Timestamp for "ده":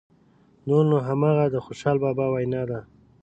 2.69-2.79